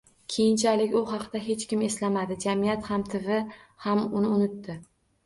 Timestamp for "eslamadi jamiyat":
1.87-2.89